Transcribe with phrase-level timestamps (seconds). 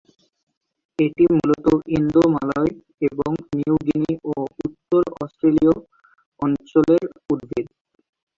[0.99, 1.65] এটি মূলত
[1.97, 2.71] ইন্দোমালয়
[3.09, 4.33] এবং নিউ গিনি ও
[4.65, 5.73] উত্তর অস্ট্রেলিয়া
[6.39, 7.65] অঞ্চলের উদ্ভিদ।